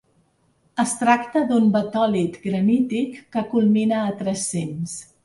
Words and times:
Es 0.83 0.93
tracta 1.01 1.43
d’un 1.51 1.67
batòlit 1.75 2.39
granític 2.45 3.21
que 3.37 3.45
culmina 3.53 4.01
a 4.07 4.17
tres 4.23 4.47
cims. 4.55 4.97